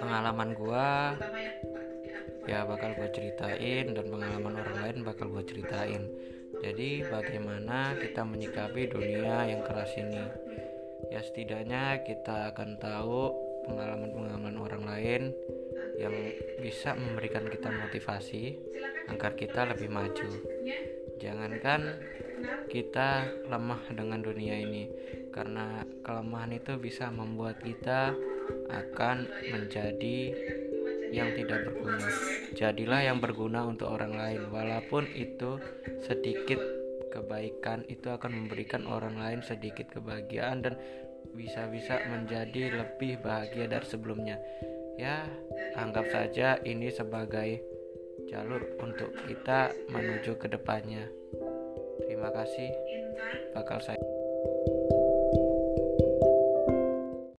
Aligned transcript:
pengalaman 0.00 0.50
gua 0.56 1.14
ya 2.48 2.64
bakal 2.66 2.96
gue 2.96 3.08
ceritain 3.14 3.92
dan 3.92 4.06
pengalaman 4.08 4.58
orang 4.58 4.76
lain 4.82 4.96
bakal 5.04 5.28
gue 5.28 5.44
ceritain. 5.44 6.08
Jadi 6.60 7.06
bagaimana 7.06 7.94
kita 7.96 8.26
menyikapi 8.26 8.90
dunia 8.90 9.48
yang 9.48 9.62
keras 9.64 9.94
ini? 9.96 10.24
Ya 11.08 11.20
setidaknya 11.22 12.02
kita 12.04 12.52
akan 12.52 12.76
tahu 12.76 13.32
pengalaman-pengalaman 13.70 14.56
orang 14.58 14.84
lain 14.88 15.22
yang 16.00 16.12
bisa 16.60 16.96
memberikan 16.96 17.46
kita 17.48 17.68
motivasi 17.70 18.56
agar 19.08 19.36
kita 19.36 19.68
lebih 19.68 19.88
maju. 19.92 20.28
Jangankan 21.20 22.00
kita 22.72 23.28
lemah 23.48 23.84
dengan 23.92 24.24
dunia 24.24 24.56
ini 24.56 24.88
karena 25.30 25.84
kelemahan 26.00 26.56
itu 26.56 26.80
bisa 26.80 27.12
membuat 27.12 27.60
kita 27.60 28.16
akan 28.70 29.28
menjadi 29.50 30.18
yang 31.10 31.34
tidak 31.34 31.66
berguna. 31.66 32.08
Jadilah 32.54 33.00
yang 33.02 33.18
berguna 33.18 33.66
untuk 33.66 33.90
orang 33.90 34.14
lain, 34.14 34.46
walaupun 34.50 35.10
itu 35.10 35.58
sedikit 36.06 36.58
kebaikan 37.10 37.82
itu 37.90 38.06
akan 38.06 38.30
memberikan 38.46 38.86
orang 38.86 39.18
lain 39.18 39.42
sedikit 39.42 39.90
kebahagiaan 39.90 40.62
dan 40.62 40.74
bisa-bisa 41.34 41.98
menjadi 42.06 42.78
lebih 42.82 43.18
bahagia 43.20 43.66
dari 43.66 43.86
sebelumnya. 43.86 44.38
Ya, 44.94 45.26
anggap 45.74 46.06
saja 46.10 46.62
ini 46.62 46.92
sebagai 46.94 47.58
jalur 48.30 48.62
untuk 48.78 49.10
kita 49.26 49.74
menuju 49.90 50.38
ke 50.38 50.46
depannya. 50.46 51.10
Terima 52.06 52.30
kasih. 52.30 52.70
Bakal 53.54 53.78
saya 53.82 54.00